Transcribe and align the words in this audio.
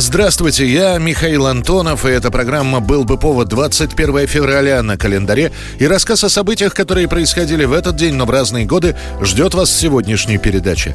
Здравствуйте, 0.00 0.64
я 0.64 0.96
Михаил 0.98 1.48
Антонов, 1.48 2.06
и 2.06 2.08
эта 2.08 2.30
программа 2.30 2.78
«Был 2.78 3.02
бы 3.02 3.18
повод» 3.18 3.48
21 3.48 4.28
февраля 4.28 4.80
на 4.84 4.96
календаре. 4.96 5.50
И 5.80 5.88
рассказ 5.88 6.22
о 6.22 6.28
событиях, 6.28 6.72
которые 6.72 7.08
происходили 7.08 7.64
в 7.64 7.72
этот 7.72 7.96
день, 7.96 8.14
но 8.14 8.24
в 8.24 8.30
разные 8.30 8.64
годы, 8.64 8.94
ждет 9.20 9.54
вас 9.54 9.70
в 9.70 9.76
сегодняшней 9.76 10.38
передаче. 10.38 10.94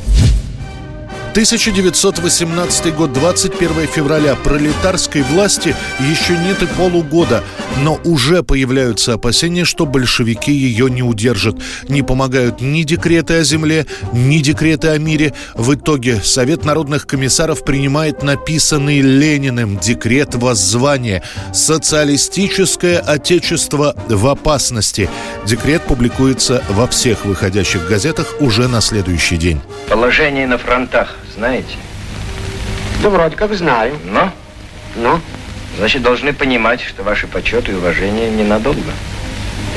1918 1.32 2.96
год, 2.96 3.12
21 3.12 3.88
февраля. 3.88 4.36
Пролетарской 4.36 5.24
власти 5.24 5.76
еще 6.00 6.38
нет 6.38 6.62
и 6.62 6.66
полугода, 6.68 7.44
но 7.82 8.00
уже 8.04 8.44
появляются 8.44 9.14
опасения, 9.14 9.66
что 9.66 9.86
большевики 9.86 10.52
ее 10.52 10.90
не 10.90 11.04
удержат. 11.04 11.56
Не 11.88 12.02
помогают 12.02 12.62
ни 12.62 12.84
декреты 12.84 13.36
о 13.36 13.44
земле, 13.44 13.86
ни 14.14 14.40
декреты 14.40 14.90
о 14.90 14.98
мире. 14.98 15.34
В 15.54 15.76
итоге 15.76 16.22
Совет 16.22 16.66
народных 16.66 17.08
комиссаров 17.08 17.64
принимает 17.64 18.24
написанный 18.24 19.02
Лениным 19.02 19.78
декрет 19.78 20.36
воззвания 20.36 21.24
«Социалистическое 21.54 23.00
отечество 23.00 23.96
в 24.08 24.28
опасности». 24.28 25.10
Декрет 25.46 25.84
публикуется 25.84 26.64
во 26.70 26.88
всех 26.88 27.26
выходящих 27.26 27.88
газетах 27.88 28.36
уже 28.40 28.68
на 28.68 28.82
следующий 28.82 29.38
день. 29.38 29.62
Положение 29.90 30.48
на 30.48 30.58
фронтах 30.58 31.16
знаете? 31.36 31.76
Да 33.02 33.10
вроде 33.10 33.36
как 33.36 33.54
знаю. 33.54 33.96
Но? 34.06 34.32
Ну? 34.96 35.20
Значит, 35.78 36.02
должны 36.02 36.34
понимать, 36.34 36.82
что 36.82 37.04
ваши 37.04 37.28
почет 37.28 37.68
и 37.70 37.74
уважение 37.74 38.30
ненадолго. 38.30 38.92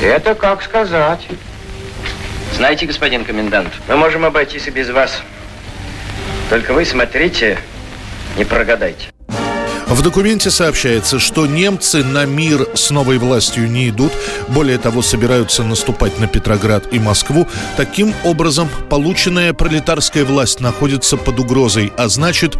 Это 0.01 0.35
как 0.35 0.61
сказать. 0.61 1.27
Знаете, 2.53 2.85
господин 2.85 3.25
комендант, 3.25 3.73
мы 3.87 3.97
можем 3.97 4.25
обойтись 4.25 4.67
и 4.67 4.71
без 4.71 4.89
вас. 4.89 5.21
Только 6.49 6.73
вы 6.73 6.85
смотрите, 6.85 7.57
не 8.37 8.45
прогадайте. 8.45 9.16
В 9.89 10.01
документе 10.01 10.51
сообщается, 10.51 11.17
что 11.17 11.47
немцы 11.47 12.03
на 12.03 12.25
мир 12.25 12.67
с 12.73 12.91
новой 12.91 13.19
властью 13.19 13.71
не 13.71 13.87
идут, 13.87 14.11
более 14.49 14.77
того, 14.77 15.01
собираются 15.01 15.63
наступать 15.63 16.19
на 16.19 16.27
Петроград 16.27 16.83
и 16.91 16.99
Москву. 16.99 17.47
Таким 17.77 18.13
образом, 18.25 18.67
полученная 18.89 19.53
пролетарская 19.53 20.25
власть 20.25 20.59
находится 20.59 21.15
под 21.15 21.39
угрозой, 21.39 21.93
а 21.95 22.09
значит, 22.09 22.57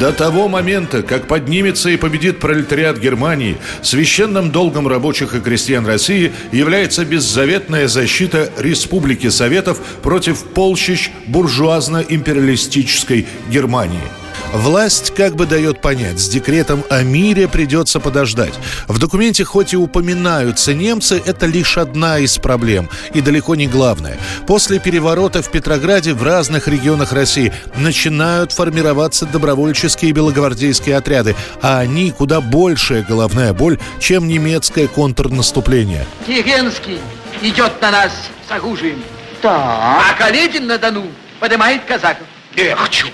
до 0.00 0.12
того 0.12 0.48
момента, 0.48 1.02
как 1.02 1.28
поднимется 1.28 1.90
и 1.90 1.98
победит 1.98 2.40
пролетариат 2.40 2.98
Германии, 2.98 3.58
священным 3.82 4.50
долгом 4.50 4.88
рабочих 4.88 5.34
и 5.34 5.40
крестьян 5.40 5.84
России 5.84 6.32
является 6.52 7.04
беззаветная 7.04 7.86
защита 7.86 8.50
Республики 8.56 9.28
Советов 9.28 9.78
против 10.02 10.42
полчищ 10.42 11.10
буржуазно-империалистической 11.26 13.26
Германии. 13.50 14.21
Власть 14.52 15.14
как 15.14 15.34
бы 15.34 15.46
дает 15.46 15.80
понять, 15.80 16.20
с 16.20 16.28
декретом 16.28 16.84
о 16.90 17.02
мире 17.02 17.48
придется 17.48 18.00
подождать. 18.00 18.52
В 18.86 18.98
документе 18.98 19.44
хоть 19.44 19.72
и 19.72 19.76
упоминаются 19.78 20.74
немцы, 20.74 21.22
это 21.24 21.46
лишь 21.46 21.78
одна 21.78 22.18
из 22.18 22.36
проблем 22.36 22.90
и 23.14 23.22
далеко 23.22 23.54
не 23.54 23.66
главная. 23.66 24.18
После 24.46 24.78
переворота 24.78 25.42
в 25.42 25.50
Петрограде 25.50 26.12
в 26.12 26.22
разных 26.22 26.68
регионах 26.68 27.12
России 27.12 27.52
начинают 27.76 28.52
формироваться 28.52 29.24
добровольческие 29.24 30.12
белогвардейские 30.12 30.96
отряды, 30.96 31.34
а 31.62 31.78
они 31.78 32.10
куда 32.10 32.42
большая 32.42 33.02
головная 33.02 33.54
боль, 33.54 33.78
чем 34.00 34.28
немецкое 34.28 34.86
контрнаступление. 34.86 36.06
Керенский 36.26 37.00
идет 37.40 37.80
на 37.80 37.90
нас 37.90 38.12
с 38.46 38.50
оружием, 38.52 39.02
Так. 39.40 39.52
а 39.54 40.14
Каледин 40.18 40.66
на 40.66 40.76
Дону 40.76 41.06
поднимает 41.40 41.84
казаков. 41.86 42.26
Эх, 42.54 42.90
черт. 42.90 43.12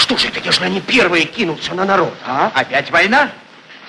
Что 0.00 0.16
же 0.16 0.28
это, 0.28 0.40
если 0.40 0.64
они 0.64 0.80
первые 0.80 1.26
кинутся 1.26 1.74
на 1.74 1.84
народ, 1.84 2.14
а? 2.26 2.50
Опять 2.54 2.90
война? 2.90 3.28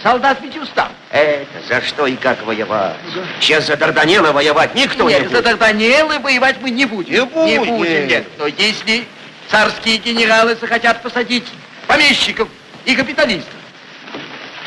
Солдат 0.04 0.40
ведь 0.42 0.58
устал. 0.58 0.90
Это 1.10 1.62
за 1.70 1.82
что 1.82 2.06
и 2.06 2.18
как 2.18 2.46
воевать? 2.46 2.98
Сейчас 3.40 3.68
за 3.68 3.78
Дарданелла 3.78 4.34
воевать 4.34 4.76
никто 4.76 5.08
не 5.08 5.14
нет, 5.14 5.24
будет. 5.24 5.38
за 5.38 5.42
Дарданеллы 5.42 6.20
воевать 6.20 6.58
мы 6.60 6.70
не 6.70 6.86
будем. 6.86 7.14
Не 7.14 7.26
будем. 7.26 7.78
будем, 7.78 8.08
нет. 8.08 8.28
Но 8.38 8.48
если 8.48 9.08
царские 9.48 9.98
генералы 9.98 10.56
захотят 10.56 11.02
посадить 11.02 11.48
помещиков 11.88 12.50
и 12.84 12.94
капиталистов, 12.94 13.54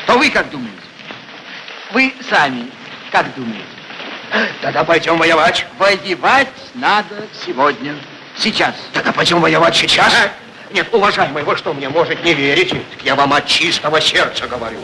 то 0.07 0.17
вы 0.17 0.31
как 0.31 0.49
думаете? 0.49 0.73
Вы 1.91 2.11
сами 2.27 2.71
как 3.11 3.31
думаете? 3.35 3.63
Тогда 4.61 4.83
пойдем 4.83 5.19
воевать. 5.19 5.67
Воевать 5.77 6.47
надо 6.73 7.27
сегодня, 7.45 7.95
сейчас. 8.35 8.73
Тогда 8.93 9.11
пойдем 9.11 9.41
воевать 9.41 9.75
сейчас. 9.75 10.11
Нет, 10.75 10.89
уважаемый, 10.91 11.41
вы 11.43 11.55
что, 11.55 11.73
мне, 11.73 11.87
может, 11.87 12.21
не 12.25 12.33
верите? 12.33 12.81
Я 13.01 13.15
вам 13.15 13.31
от 13.31 13.45
чистого 13.47 14.01
сердца 14.01 14.45
говорю. 14.45 14.77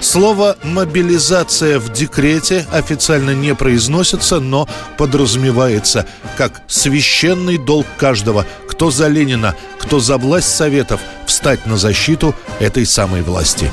Слово 0.00 0.56
«мобилизация» 0.64 1.78
в 1.78 1.92
декрете 1.92 2.66
официально 2.72 3.30
не 3.30 3.54
произносится, 3.54 4.40
но 4.40 4.68
подразумевается 4.98 6.04
как 6.36 6.62
священный 6.66 7.58
долг 7.58 7.86
каждого, 7.96 8.44
кто 8.68 8.90
за 8.90 9.06
Ленина, 9.06 9.54
кто 9.78 10.00
за 10.00 10.18
власть 10.18 10.52
Советов, 10.52 11.00
встать 11.26 11.64
на 11.64 11.76
защиту 11.76 12.34
этой 12.58 12.84
самой 12.84 13.22
власти. 13.22 13.70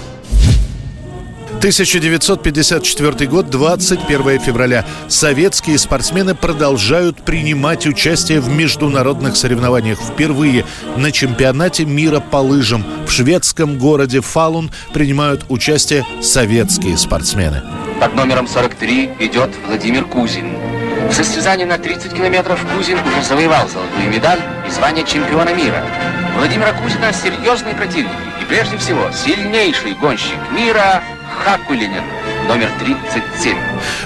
1954 1.64 3.30
год, 3.30 3.50
21 3.50 4.38
февраля. 4.42 4.86
Советские 5.08 5.78
спортсмены 5.78 6.36
продолжают 6.36 7.24
принимать 7.24 7.88
участие 7.88 8.42
в 8.42 8.50
международных 8.50 9.38
соревнованиях. 9.38 9.98
Впервые 9.98 10.66
на 10.98 11.14
чемпионате 11.14 11.86
мира 11.86 12.20
по 12.20 12.36
лыжам 12.36 12.84
в 13.08 13.12
шведском 13.12 13.78
городе 13.78 14.20
Фалун 14.20 14.72
принимают 14.92 15.46
участие 15.48 16.06
советские 16.22 16.98
спортсмены. 16.98 17.64
Под 18.02 18.14
номером 18.14 18.46
43 18.46 19.12
идет 19.22 19.52
Владимир 19.66 20.04
Кузин. 20.04 20.58
В 21.10 21.14
состязании 21.14 21.64
на 21.64 21.78
30 21.78 22.14
километров 22.14 22.60
Кузин 22.76 22.98
уже 23.00 23.24
завоевал 23.26 23.70
золотую 23.70 24.10
медаль 24.10 24.42
и 24.68 24.70
звание 24.70 25.06
чемпиона 25.06 25.54
мира. 25.54 25.82
Владимира 26.36 26.74
Кузина 26.74 27.14
серьезный 27.14 27.74
противник 27.74 28.12
и 28.42 28.44
прежде 28.44 28.76
всего 28.76 29.10
сильнейший 29.14 29.94
гонщик 29.94 30.40
мира 30.52 31.02
Хакулинин, 31.42 32.04
номер 32.48 32.70
37. 32.80 33.58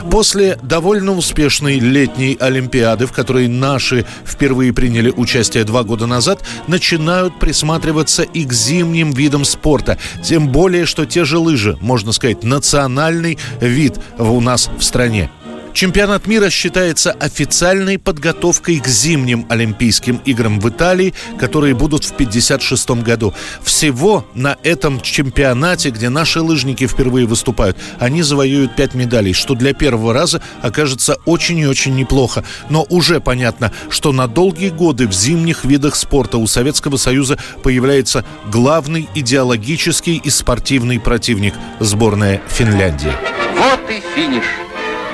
После 0.09 0.57
довольно 0.61 1.11
успешной 1.11 1.79
летней 1.79 2.37
Олимпиады, 2.39 3.05
в 3.05 3.11
которой 3.11 3.47
наши 3.47 4.05
впервые 4.25 4.73
приняли 4.73 5.11
участие 5.11 5.63
два 5.63 5.83
года 5.83 6.07
назад, 6.07 6.43
начинают 6.67 7.37
присматриваться 7.39 8.23
и 8.23 8.45
к 8.45 8.53
зимним 8.53 9.11
видам 9.11 9.45
спорта. 9.45 9.97
Тем 10.23 10.49
более, 10.49 10.85
что 10.85 11.05
те 11.05 11.25
же 11.25 11.37
лыжи, 11.37 11.77
можно 11.81 12.11
сказать, 12.11 12.43
национальный 12.43 13.37
вид 13.59 13.99
у 14.17 14.39
нас 14.41 14.69
в 14.77 14.83
стране. 14.83 15.29
Чемпионат 15.77 16.25
мира 16.25 16.49
считается 16.49 17.11
официальной 17.11 17.99
подготовкой 17.99 18.79
к 18.79 18.87
зимним 18.87 19.45
Олимпийским 19.47 20.19
играм 20.25 20.59
в 20.59 20.67
Италии, 20.67 21.13
которые 21.37 21.75
будут 21.75 22.03
в 22.03 22.13
1956 22.13 23.03
году. 23.03 23.35
Всего 23.61 24.25
на 24.33 24.57
этом 24.63 24.99
чемпионате, 25.01 25.91
где 25.91 26.09
наши 26.09 26.41
лыжники 26.41 26.87
впервые 26.87 27.27
выступают, 27.27 27.77
они 27.99 28.23
завоюют 28.23 28.75
5 28.75 28.95
медалей, 28.95 29.33
что 29.33 29.53
для 29.53 29.75
первого 29.75 30.13
раза 30.13 30.41
окажется 30.63 31.17
очень 31.25 31.59
и 31.59 31.67
очень 31.67 31.95
неплохо. 31.95 32.43
Но 32.71 32.83
уже 32.89 33.19
понятно, 33.19 33.71
что 33.91 34.11
на 34.11 34.27
долгие 34.27 34.69
годы 34.69 35.07
в 35.07 35.13
зимних 35.13 35.63
видах 35.63 35.95
спорта 35.95 36.39
у 36.39 36.47
Советского 36.47 36.97
Союза 36.97 37.37
появляется 37.61 38.25
главный 38.47 39.07
идеологический 39.13 40.15
и 40.15 40.31
спортивный 40.31 40.99
противник– 40.99 41.53
сборная 41.79 42.41
Финляндии. 42.47 43.13
Вот 43.55 43.79
и 43.91 44.01
финиш. 44.15 44.43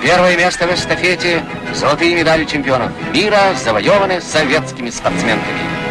Первое 0.03 0.35
место 0.35 0.67
в 0.67 0.73
эстафете– 0.73 1.41
золотые 1.73 2.13
медали 2.13 2.44
чемпионов 2.44 2.91
мира, 3.13 3.53
завоеваны 3.55 4.19
советскими 4.19 4.89
спортсменками. 4.89 5.82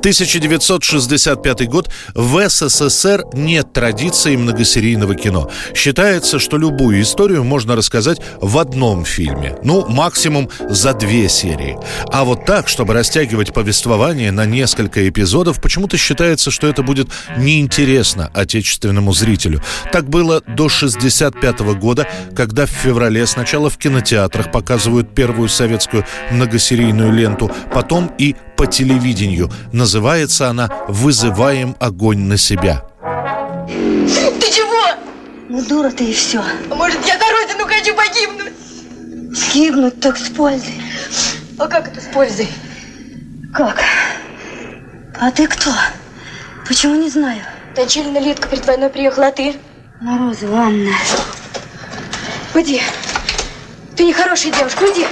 1965 0.00 1.68
год. 1.68 1.90
В 2.14 2.48
СССР 2.48 3.24
нет 3.34 3.74
традиции 3.74 4.34
многосерийного 4.34 5.14
кино. 5.14 5.50
Считается, 5.74 6.38
что 6.38 6.56
любую 6.56 7.02
историю 7.02 7.44
можно 7.44 7.76
рассказать 7.76 8.18
в 8.40 8.56
одном 8.56 9.04
фильме. 9.04 9.58
Ну, 9.62 9.86
максимум 9.86 10.48
за 10.68 10.94
две 10.94 11.28
серии. 11.28 11.78
А 12.10 12.24
вот 12.24 12.46
так, 12.46 12.68
чтобы 12.68 12.94
растягивать 12.94 13.52
повествование 13.52 14.32
на 14.32 14.46
несколько 14.46 15.06
эпизодов, 15.06 15.60
почему-то 15.60 15.98
считается, 15.98 16.50
что 16.50 16.66
это 16.66 16.82
будет 16.82 17.08
неинтересно 17.36 18.30
отечественному 18.32 19.12
зрителю. 19.12 19.62
Так 19.92 20.08
было 20.08 20.40
до 20.40 20.70
65 20.70 21.60
года, 21.78 22.08
когда 22.34 22.64
в 22.64 22.70
феврале 22.70 23.26
сначала 23.26 23.68
в 23.68 23.76
кинотеатрах 23.76 24.50
показывают 24.50 25.14
первую 25.14 25.50
советскую 25.50 26.06
многосерийную 26.30 27.12
ленту, 27.12 27.50
потом 27.74 28.10
и 28.16 28.34
по 28.60 28.66
телевидению. 28.66 29.50
Называется 29.72 30.50
она 30.50 30.68
«Вызываем 30.86 31.74
огонь 31.80 32.18
на 32.18 32.36
себя». 32.36 32.84
Ты 33.00 34.52
чего? 34.52 34.98
Ну, 35.48 35.64
дура 35.64 35.88
ты 35.88 36.04
и 36.04 36.12
все. 36.12 36.42
А 36.70 36.74
может, 36.74 36.98
я 37.06 37.18
за 37.18 37.24
родину 37.32 37.64
хочу 37.66 37.94
погибнуть? 37.96 38.52
Сгибнуть 39.34 39.98
так 40.00 40.18
с 40.18 40.28
пользой. 40.28 40.74
А 41.58 41.68
как 41.68 41.88
это 41.88 42.02
с 42.02 42.12
пользой? 42.12 42.50
Как? 43.54 43.82
А 45.18 45.30
ты 45.30 45.46
кто? 45.46 45.70
Почему 46.68 46.96
не 46.96 47.08
знаю? 47.08 47.40
Точильна 47.74 48.18
Литка 48.18 48.46
перед 48.46 48.66
войной 48.66 48.90
приехала, 48.90 49.28
а 49.28 49.32
ты? 49.32 49.56
Морозы, 50.02 50.46
Анна. 50.52 50.92
Уйди. 52.54 52.82
Ты 53.96 54.04
нехорошая 54.04 54.52
девушка, 54.52 54.82
уйди. 54.82 55.06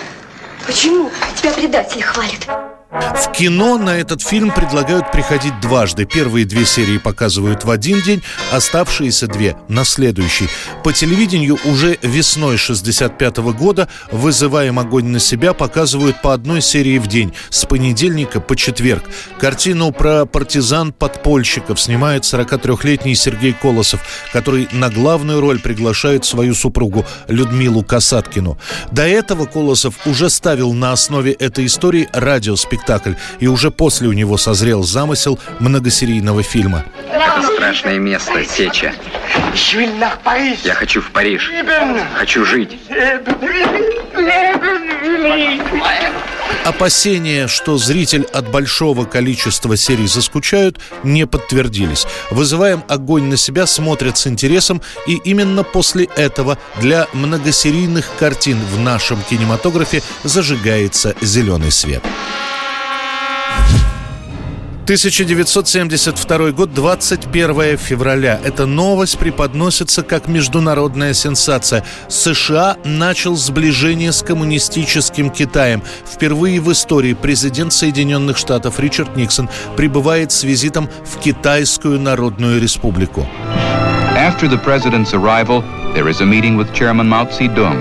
Почему? 0.67 1.11
Тебя 1.41 1.53
предатели 1.53 2.03
хвалят. 2.03 2.68
В 2.91 3.33
кино 3.33 3.77
на 3.77 3.91
этот 3.99 4.23
фильм 4.23 4.51
предлагают 4.51 5.13
приходить 5.13 5.61
дважды. 5.61 6.07
Первые 6.07 6.47
две 6.47 6.65
серии 6.65 6.97
показывают 6.97 7.65
в 7.65 7.71
один 7.71 8.01
день, 8.01 8.23
оставшиеся 8.51 9.27
две– 9.27 9.57
на 9.69 9.85
следующий. 9.85 10.49
По 10.83 10.93
телевидению 10.95 11.59
уже 11.67 11.99
весной 12.01 12.57
65 12.57 13.39
-го 13.39 13.53
года 13.53 13.89
«Вызываем 14.11 14.79
огонь 14.79 15.09
на 15.09 15.19
себя» 15.19 15.53
показывают 15.53 16.23
по 16.23 16.33
одной 16.33 16.63
серии 16.63 16.99
в 16.99 17.07
день, 17.09 17.35
с 17.51 17.67
понедельника 17.67 18.41
по 18.41 18.57
четверг. 18.57 19.05
Картину 19.39 19.93
про 19.93 20.25
партизан-подпольщиков 20.25 21.79
снимает 21.79 22.25
43-летний 22.25 23.15
Сергей 23.15 23.53
Колосов, 23.53 24.01
который 24.33 24.67
на 24.73 24.89
главную 24.89 25.43
роль 25.43 25.61
приглашает 25.61 26.25
свою 26.25 26.55
супругу 26.55 27.05
Людмилу 27.29 27.85
Касаткину. 27.85 28.57
До 28.91 29.07
этого 29.07 29.45
Колосов 29.45 29.95
уже 30.07 30.31
ставил 30.31 30.73
на 30.73 30.93
основе 30.93 31.33
этой 31.33 31.67
истории 31.67 32.09
радиоспектакль 32.15 32.78
спектакль, 32.79 33.15
и 33.41 33.47
уже 33.47 33.71
после 33.71 34.09
у 34.09 34.13
него 34.13 34.37
созрел 34.37 34.83
замысел 34.83 35.39
многосерийного 35.59 36.43
фильма. 36.43 36.85
Это 37.11 37.43
страшное 37.43 37.99
место, 37.99 38.45
Сеча. 38.45 38.93
Я 40.65 40.75
хочу 40.75 41.01
в 41.01 41.11
Париж. 41.11 41.51
Хочу 42.15 42.45
жить. 42.45 42.79
Опасения, 46.65 47.49
что 47.49 47.79
зритель 47.79 48.25
от 48.25 48.51
большого 48.51 49.05
количества 49.05 49.77
серий 49.77 50.07
заскучают, 50.07 50.79
не 51.03 51.27
подтвердились. 51.27 52.07
«Вызываем 52.31 52.85
огонь 52.89 53.25
на 53.25 53.37
себя» 53.37 53.67
смотрят 53.67 54.19
с 54.19 54.27
интересом, 54.27 54.83
и 55.07 55.15
именно 55.15 55.63
после 55.63 56.05
этого 56.17 56.59
для 56.81 57.07
многосерийных 57.15 58.11
картин 58.19 58.59
в 58.71 58.81
нашем 58.81 59.23
кинематографе 59.31 60.03
зажигается 60.25 61.15
зеленый 61.23 61.71
свет. 61.71 62.03
1972 64.89 66.53
год, 66.53 66.73
21 66.73 67.77
февраля. 67.77 68.41
Эта 68.43 68.65
новость 68.65 69.19
преподносится 69.19 70.03
как 70.03 70.29
международная 70.29 71.13
сенсация. 71.13 71.85
США 72.09 72.79
начал 72.85 73.37
сближение 73.37 74.13
с 74.13 74.23
коммунистическим 74.23 75.29
Китаем. 75.29 75.83
Впервые 76.07 76.63
в 76.63 76.73
истории 76.73 77.13
президент 77.13 77.75
Соединенных 77.75 78.39
Штатов 78.39 78.81
Ричард 78.81 79.15
Никсон 79.15 79.51
прибывает 79.77 80.33
с 80.33 80.43
визитом 80.43 80.89
в 81.05 81.19
Китайскую 81.21 82.01
Народную 82.01 82.59
Республику. 82.59 83.29
After 84.17 84.49
the 84.49 84.59
president's 84.65 85.13
arrival, 85.13 85.63
there 85.95 86.09
is 86.09 86.23
a 86.23 86.25
meeting 86.25 86.57
with 86.57 86.73
Chairman 86.73 87.07
Mao 87.07 87.27
Zedong. 87.27 87.77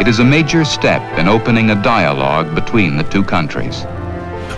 It 0.00 0.06
is 0.06 0.20
a 0.20 0.24
major 0.24 0.64
step 0.64 1.02
in 1.18 1.26
opening 1.26 1.70
a 1.70 1.74
dialogue 1.82 2.54
between 2.54 2.96
the 2.96 3.04
two 3.10 3.24
countries. 3.24 3.84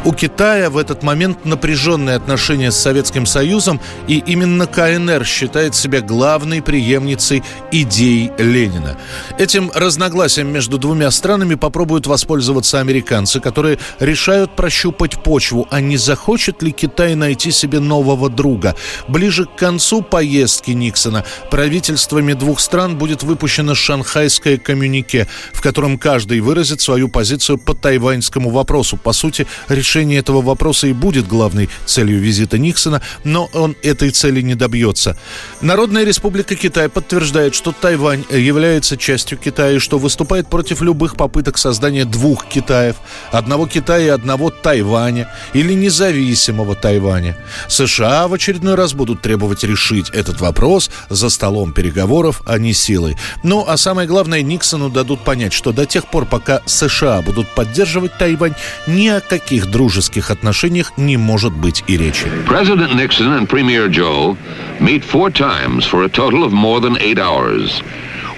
У 0.07 0.13
Китая 0.13 0.71
в 0.71 0.79
этот 0.79 1.03
момент 1.03 1.45
напряженные 1.45 2.15
отношения 2.15 2.71
с 2.71 2.77
Советским 2.77 3.27
Союзом, 3.27 3.81
и 4.07 4.23
именно 4.25 4.69
КНР 4.69 5.25
считает 5.25 5.75
себя 5.75 6.01
главной 6.01 6.63
преемницей 6.63 7.43
идей 7.73 8.31
Ленина. 8.39 8.97
Этим 9.37 9.73
разногласием 9.75 10.47
между 10.47 10.79
двумя 10.79 11.11
странами 11.11 11.57
попробуют 11.57 12.07
воспользоваться 12.07 12.79
американцы, 12.79 13.41
которые 13.41 13.81
решают 13.99 14.55
прощупать 14.55 15.21
почву, 15.25 15.67
а 15.73 15.81
не 15.81 15.97
захочет 15.97 16.63
ли 16.63 16.71
Китай 16.71 17.17
найти 17.17 17.51
себе 17.51 17.81
нового 17.81 18.31
друга. 18.31 18.77
Ближе 19.09 19.47
к 19.47 19.57
концу 19.57 20.03
поездки 20.03 20.71
Никсона 20.71 21.25
правительствами 21.51 22.35
двух 22.35 22.61
стран 22.61 22.97
будет 22.97 23.25
выпущено 23.25 23.75
шанхайское 23.75 24.57
коммюнике, 24.57 25.27
в 25.53 25.61
котором 25.63 25.99
каждый 25.99 26.39
выразит 26.39 26.81
свою 26.81 27.09
позицию 27.09 27.59
по 27.59 27.75
тайваньскому 27.75 28.51
вопросу. 28.51 28.97
По 28.97 29.13
сути, 29.13 29.49
решение 29.69 29.96
решение 29.97 30.19
этого 30.19 30.43
вопроса 30.43 30.87
и 30.89 30.93
будет 30.93 31.27
главной 31.27 31.71
целью 31.87 32.21
визита 32.21 32.59
Никсона, 32.59 33.01
но 33.25 33.49
он 33.55 33.75
этой 33.83 34.11
цели 34.11 34.43
не 34.43 34.55
добьется. 34.55 35.17
Народная 35.63 36.05
республика 36.05 36.55
Китай 36.55 36.91
подтверждает, 36.91 37.55
что 37.55 37.73
Тайвань 37.73 38.25
является 38.31 38.99
частью 38.99 39.39
Китая 39.39 39.77
и 39.77 39.79
что 39.79 39.99
выступает 39.99 40.49
против 40.49 40.83
любых 40.83 41.17
попыток 41.17 41.57
создания 41.57 42.05
двух 42.05 42.47
Китаев, 42.47 42.97
одного 43.33 43.67
Китая 43.67 44.07
и 44.07 44.09
одного 44.09 44.51
Тайваня 44.51 45.33
или 45.55 45.73
независимого 45.73 46.75
Тайваня. 46.75 47.35
США 47.69 48.29
в 48.29 48.35
очередной 48.35 48.75
раз 48.75 48.93
будут 48.93 49.23
требовать 49.23 49.65
решить 49.65 50.11
этот 50.11 50.43
вопрос 50.43 50.91
за 51.09 51.31
столом 51.31 51.73
переговоров, 51.73 52.43
а 52.45 52.59
не 52.59 52.75
силой. 52.75 53.17
Ну, 53.43 53.65
а 53.67 53.79
самое 53.79 54.07
главное, 54.07 54.43
Никсону 54.43 54.91
дадут 54.91 55.25
понять, 55.25 55.55
что 55.55 55.73
до 55.73 55.87
тех 55.87 56.11
пор, 56.11 56.27
пока 56.27 56.61
США 56.67 57.23
будут 57.23 57.49
поддерживать 57.55 58.19
Тайвань, 58.19 58.55
ни 58.87 59.09
о 59.09 59.21
каких 59.21 59.71
дружеских 59.77 60.31
отношениях 60.31 60.93
не 60.97 61.19
может 61.19 61.53
быть 61.53 61.85
и 61.87 61.99
речи. 61.99 62.25
President 62.49 62.95
Nixon 62.95 63.39
and 63.39 63.47
Premier 63.47 63.89
Joe 63.91 64.35
meet 64.81 65.05
four 65.05 65.29
times 65.31 65.85
for 65.85 66.03
a 66.03 66.09
total 66.09 66.45
of 66.45 66.53
more 66.53 66.81
than 66.81 66.97
eight 67.03 67.19
hours. 67.19 67.83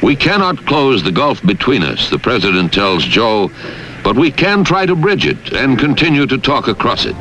We 0.03 0.17
cannot 0.17 0.67
close 0.67 1.05
the 1.05 1.13
gulf 1.13 1.41
between 1.45 1.85
us, 1.85 2.11
the 2.11 2.19
president 2.19 2.73
tells 2.73 3.05
Joe, 3.05 3.53
but 4.03 4.17
we 4.17 4.33
can 4.33 4.65
try 4.65 4.85
to 4.85 4.97
bridge 4.97 5.27
it 5.27 5.53
and 5.53 5.79
continue 5.79 6.27
to 6.27 6.39
talk 6.39 6.67
across 6.67 7.05
it. 7.05 7.17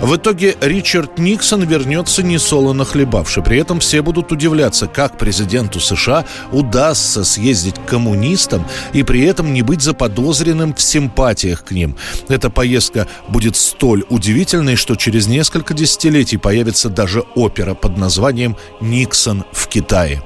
В 0.00 0.16
итоге 0.16 0.56
Ричард 0.60 1.18
Никсон 1.18 1.64
вернется 1.64 2.22
несолоно 2.22 2.84
хлебавший. 2.84 3.42
При 3.42 3.58
этом 3.58 3.80
все 3.80 4.02
будут 4.02 4.32
удивляться, 4.32 4.86
как 4.86 5.18
президенту 5.18 5.80
США 5.80 6.24
удастся 6.52 7.24
съездить 7.24 7.76
к 7.76 7.86
коммунистам 7.86 8.66
и 8.92 9.02
при 9.02 9.22
этом 9.22 9.52
не 9.52 9.62
быть 9.62 9.82
заподозренным 9.82 10.74
в 10.74 10.80
симпатиях 10.80 11.64
к 11.64 11.70
ним. 11.72 11.96
Эта 12.28 12.50
поездка 12.50 13.06
будет 13.28 13.56
столь 13.56 14.04
удивительной, 14.08 14.76
что 14.76 14.94
через 14.96 15.26
несколько 15.26 15.74
десятилетий 15.74 16.36
появится 16.36 16.88
даже 16.88 17.20
опера 17.34 17.74
под 17.74 17.96
названием 17.96 18.56
«Никсон 18.80 19.44
в 19.52 19.66
Китае». 19.68 20.22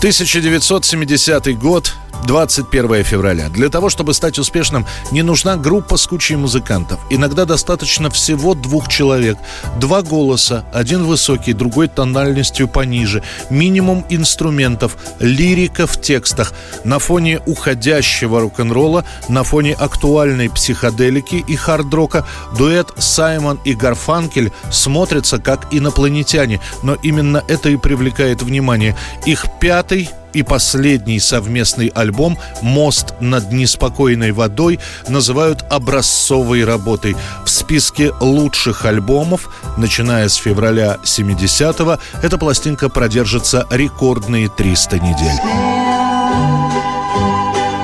1970 0.00 1.58
год, 1.58 1.92
21 2.26 3.04
февраля. 3.04 3.48
Для 3.48 3.68
того, 3.68 3.90
чтобы 3.90 4.14
стать 4.14 4.38
успешным, 4.38 4.86
не 5.10 5.22
нужна 5.22 5.56
группа 5.56 5.96
с 5.96 6.06
кучей 6.06 6.36
музыкантов. 6.36 7.00
Иногда 7.10 7.44
достаточно 7.44 8.10
всего 8.10 8.54
двух 8.54 8.88
человек. 8.88 9.36
Два 9.78 10.02
голоса, 10.02 10.64
один 10.72 11.04
высокий, 11.04 11.52
другой 11.52 11.88
тональностью 11.88 12.68
пониже. 12.68 13.22
Минимум 13.50 14.04
инструментов, 14.08 14.96
лирика 15.18 15.86
в 15.86 16.00
текстах. 16.00 16.52
На 16.84 16.98
фоне 16.98 17.40
уходящего 17.46 18.40
рок-н-ролла, 18.40 19.04
на 19.28 19.42
фоне 19.44 19.74
актуальной 19.74 20.50
психоделики 20.50 21.44
и 21.46 21.56
хард-рока 21.56 22.26
дуэт 22.56 22.88
Саймон 22.98 23.58
и 23.64 23.74
Гарфанкель 23.74 24.52
смотрятся 24.70 25.38
как 25.38 25.68
инопланетяне. 25.72 26.60
Но 26.82 26.94
именно 26.94 27.42
это 27.48 27.70
и 27.70 27.76
привлекает 27.76 28.42
внимание. 28.42 28.96
Их 29.26 29.46
пятый 29.60 29.89
и 30.32 30.42
последний 30.42 31.18
совместный 31.20 31.88
альбом 31.88 32.38
«Мост 32.62 33.14
над 33.20 33.52
неспокойной 33.52 34.32
водой» 34.32 34.78
называют 35.08 35.64
образцовой 35.70 36.64
работой. 36.64 37.16
В 37.44 37.50
списке 37.50 38.12
лучших 38.20 38.84
альбомов, 38.84 39.48
начиная 39.76 40.28
с 40.28 40.36
февраля 40.36 40.98
70-го, 41.02 41.98
эта 42.22 42.38
пластинка 42.38 42.88
продержится 42.88 43.66
рекордные 43.70 44.48
300 44.48 44.98
недель. 45.00 45.40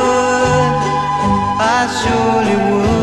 surely 2.03 2.55
would. 2.55 2.98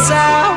myself. 0.00 0.49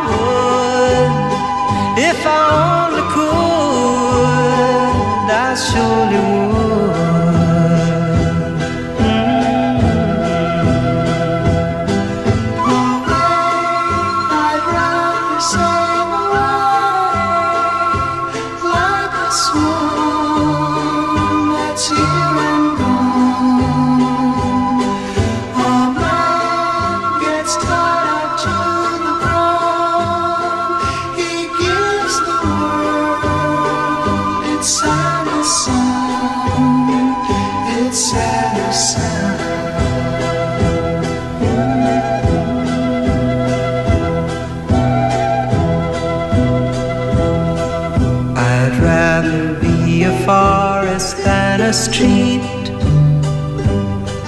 Street. 51.73 52.41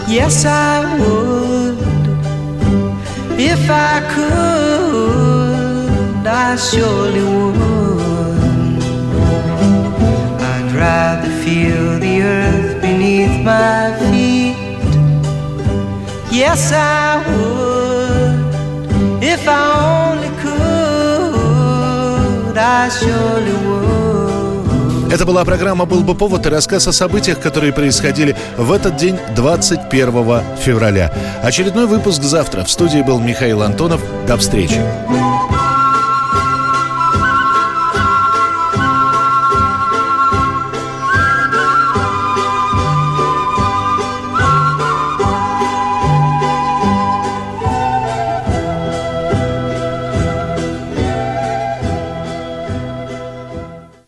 Yes, 0.07 0.45
I 0.45 0.97
would. 0.99 1.77
If 3.39 3.69
I 3.69 4.01
could, 4.15 5.77
I 6.25 6.55
surely 6.55 7.23
would. 7.23 8.81
I'd 10.41 10.71
rather 10.73 11.29
feel 11.43 11.99
the 11.99 12.21
earth 12.21 12.81
beneath 12.81 13.37
my 13.43 13.93
feet. 14.09 14.57
Yes, 16.31 16.71
I 16.73 17.21
would. 17.27 18.39
If 19.23 19.47
I 19.47 19.65
only 20.09 20.31
could, 20.43 21.77
I 22.57 22.89
surely 22.89 23.53
would. 23.67 23.84
Это 25.11 25.25
была 25.25 25.45
программа 25.45 25.85
«Был 25.85 26.01
бы 26.01 26.15
повод» 26.15 26.45
и 26.45 26.49
рассказ 26.49 26.87
о 26.87 26.91
событиях, 26.91 27.39
которые 27.39 27.71
происходили 27.73 28.35
в 28.57 28.71
этот 28.71 28.97
день, 28.97 29.17
21 29.35 30.41
февраля. 30.59 31.13
Очередной 31.43 31.85
выпуск 31.85 32.23
завтра. 32.23 32.63
В 32.63 32.71
студии 32.71 33.01
был 33.01 33.19
Михаил 33.19 33.61
Антонов. 33.61 34.01
До 34.27 34.37
встречи. 34.37 34.81